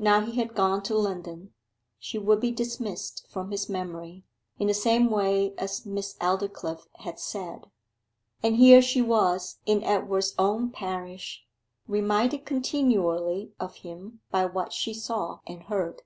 Now 0.00 0.22
he 0.22 0.32
had 0.32 0.56
gone 0.56 0.82
to 0.82 0.98
London: 0.98 1.54
she 2.00 2.18
would 2.18 2.40
be 2.40 2.50
dismissed 2.50 3.28
from 3.30 3.52
his 3.52 3.68
memory, 3.68 4.24
in 4.58 4.66
the 4.66 4.74
same 4.74 5.08
way 5.08 5.54
as 5.56 5.86
Miss 5.86 6.16
Aldclyffe 6.20 6.88
had 6.96 7.20
said. 7.20 7.70
And 8.42 8.56
here 8.56 8.82
she 8.82 9.00
was 9.00 9.60
in 9.66 9.84
Edward's 9.84 10.34
own 10.36 10.70
parish, 10.72 11.44
reminded 11.86 12.44
continually 12.44 13.52
of 13.60 13.76
him 13.76 14.18
by 14.32 14.46
what 14.46 14.72
she 14.72 14.92
saw 14.92 15.38
and 15.46 15.62
heard. 15.62 16.02